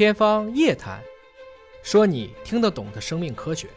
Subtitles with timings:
[0.00, 0.98] 天方夜谭，
[1.82, 3.68] 说你听得懂的生命科学。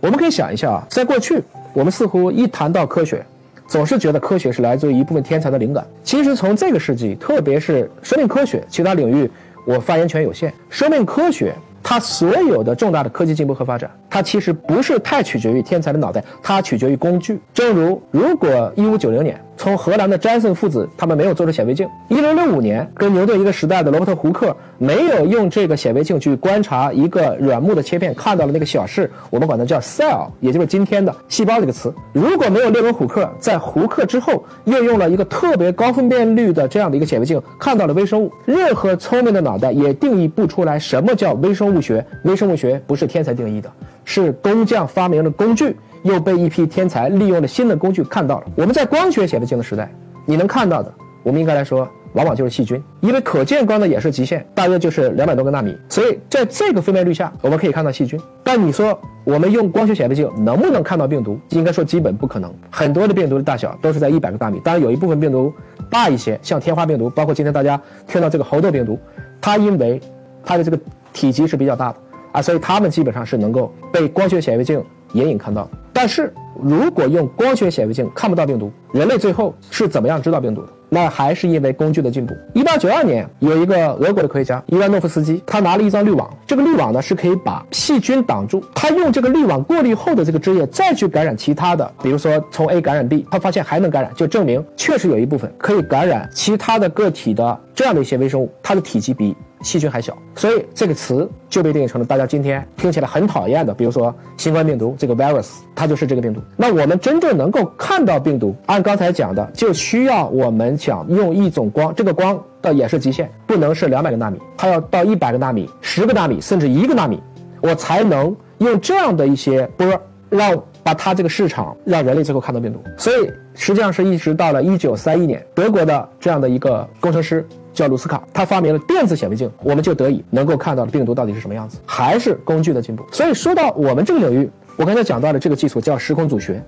[0.00, 1.40] 我们可以想一下啊，在过去，
[1.72, 3.24] 我们似乎一谈到科学，
[3.68, 5.86] 总是觉得科学是来自于一部分天才的灵感。
[6.02, 9.30] 其实从这个世纪，特别是生命科学，其他领域
[9.64, 10.52] 我发言权有限。
[10.68, 17.40] 生命科学它所有的重大的科技进步和发展，它其实不是太取决于天才的脑袋，它取决于工具。
[17.54, 19.40] 正如如果一五九零年。
[19.58, 21.86] 从荷兰的詹森父子，他们没有做出显微镜。
[22.06, 31.92] 一六六五年，跟牛顿一个时代的罗伯特胡克没有用这个显微镜去观察一个软木的切片，看到了那个小事，我们管它叫 cell，也就是今天的细胞这个词。
[32.12, 42.04] 如果没有列文虎克，在胡克之后又用了一个特别高分辨率的这样的一个显微镜，看到了微生物，任何聪明的脑袋也定义不出来什么叫微生物学。
[42.22, 43.68] 微生物学不是天才定义的，
[44.08, 45.76] 是工匠发明的工具。
[46.04, 48.46] 又被一批天才利用了新的工具看到了。
[48.54, 49.92] 我们在光学显微镜的时代，
[50.24, 50.94] 你能看到的，
[51.24, 58.18] 我们应该来说，往往就是细菌，因为可见光的衍射极限大约就是两百多个纳米，所以在这个分辨率下，我们可以看到细菌。
[58.44, 61.36] 但你说我们用光学显微镜能不能看到病毒？
[61.48, 62.54] 应该说基本不可能。
[62.70, 65.52] 很多的病毒的大小都是在一百个纳米，当然有一部分病毒
[65.90, 68.96] 大一些，像天花病毒，包括今天大家听到这个猴痘病毒，
[69.40, 70.00] 它因为
[70.44, 70.78] 它的这个
[71.12, 71.96] 体积是比较大的
[72.32, 75.68] 啊，所以它们基本上是能够被光学显微镜隐隐看到。
[75.92, 80.68] 但是如果用光学显微镜看不到病毒，人类最后是怎么样知道病毒的？
[80.90, 82.34] 那还是因为工具的进步。
[82.54, 88.62] 一八九二年，有一个俄国的科学家伊万诺夫斯基，他拿了一张滤网，这个滤网呢是可以把细菌挡住。
[88.74, 99.36] 他用这个滤网过滤后的这个汁液再去感染其他的，比如说从 A 感染 B，他发现还能感染，就证明确实有一部分可以感染其他的个体的这样的一些微生物，它的体积比。
[99.62, 106.40] 细菌还小，所以这个词就被定义成了大家今天听起来很讨厌的，比如说新冠病毒这个 virus，它就是这个病毒。
[106.56, 117.20] 那我们真正能够看到病毒，按刚才讲的，就需要我们讲用一种光，这个光的衍射极限不能是两百个纳米，它要到一百个纳米、十个纳米，甚至一个纳米，
[117.60, 119.86] 我才能用这样的一些波，
[120.30, 122.80] 让把它这个市场让人类最后看到病毒。
[122.96, 127.44] 所以实际上是一直到了一九三一年，德国的这样的一个工程师。
[127.78, 133.04] 叫卢斯卡，他发明了电子显微镜，我们就得以能够看到病毒到底是什么样子，还是工具的进步。
[133.12, 136.60] 所以说到我们这个领域，我刚才讲到的这个技术叫时空组学。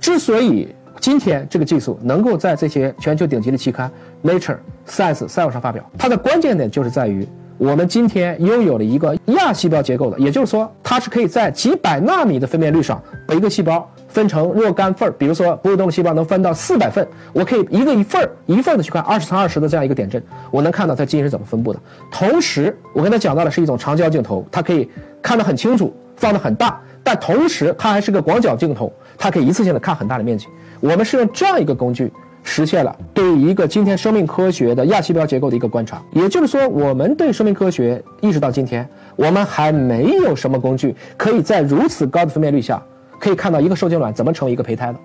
[0.00, 3.88] 之所以今天这个技术能够在这些全球顶级的期刊
[4.28, 4.38] 《Nature》、
[4.88, 7.24] 《Science》、《Cell》上发表，它的关键点就是在于
[7.56, 13.88] 我们今天拥有了一个亚细胞结构的，也就是说，它是可以在几百纳米的分辨率上把一个细胞。
[14.08, 21.78] 分成若干份儿，比如说哺乳动物细胞能分到四百份，我可以一个一份儿一份的去看二十乘二十的这样一个点阵，我能看到它基因是怎么分布的。
[22.10, 24.88] 同时，我跟他讲到的是一种长焦镜头，它可以
[25.20, 30.48] 看得很清楚，放得很大，但同时它还是个广角镜头，它可以一次性的看很大的面积。
[30.80, 32.10] 我们是用这样一个工具
[32.42, 36.00] 实现了对于一个今天生命科学的亚细胞结构的一个观察。
[36.12, 42.82] 也就是说，我们对生命科学一直到今天，我们还没有什么工具可以在如此高的分辨率下。
[43.18, 44.98] 可以看到一个受精卵怎么成为一个胚胎的，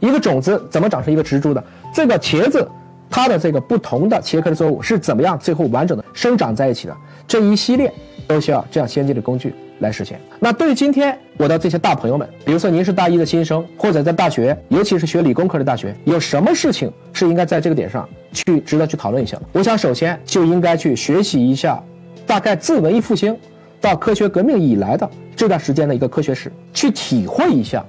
[0.00, 1.62] 一个种子怎么长成一个植株的，
[1.92, 2.68] 这个茄子，
[3.10, 7.92] 它的这个不同的茄科的作物是怎么样最后完整的生长在一起的，这一系列
[8.26, 10.20] 都需要这样先进的工具来实现。
[10.40, 19.42] 那对于今天我的这些大朋友们，比如说您是大一的新生，或者在大学，尤其是学理工科的大学，有什么事情是应该在这个点上去值得去讨论一下的？
[19.52, 21.82] 我想首先就应该去学习一下，
[22.26, 23.36] 大概自文艺复兴
[23.86, 25.08] 到科学革命以来的。
[25.36, 27.84] 这段时间的一个科学史，去体会一下，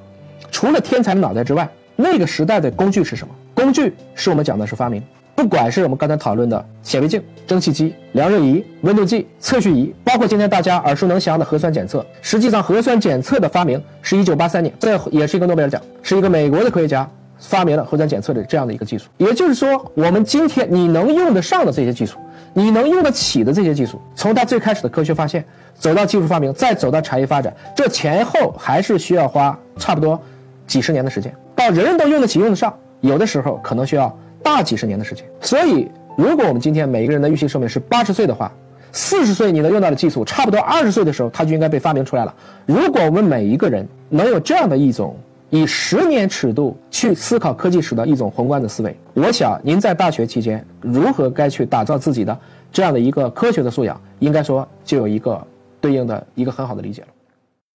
[0.52, 3.34] 除了天才的脑袋之外，那个时代的工具是什么？
[3.56, 5.02] 工具是我们讲的是发明，
[5.34, 12.06] 不管是我们刚才讨论的显微镜、蒸汽机、量热仪、温度计、测序仪，包括今天大家耳熟能详的核酸检测。
[12.22, 19.05] 实际上，核酸检测的发明是一九八三年，这也是一个诺贝尔奖，是一个美国的科学家发明了核酸检测的这样的一个技术。
[19.17, 22.17] 也就是说，我们今天你能用得上的这些技术。
[22.53, 30.19] 你能用得起的这些技术，从它最开始的科学发现，走到技术发明，再走到产业发展，这前后还是需要花差不多
[30.65, 31.31] 几十年的时间。
[31.55, 35.23] 到人人都用得起、用得上，有的时候可能需要大几十年的时间。
[35.39, 35.87] 所以，
[36.17, 38.51] 如果我们今天每一个人的预期寿命是八十岁的话，
[38.91, 42.33] 四十岁你能用到的技术，差不多二十岁的时候它就应该被发明出来了。
[42.66, 45.16] 如果我们每一个人能有这样的一种。
[45.49, 52.38] 以十年尺度去思考科技史的一种宏观的思维，我想您在大学期间如何该去打造自己的
[52.72, 55.41] 这样的一个科学的素养，应该说就有一个
[55.79, 57.08] 对应的一个很好的理解了。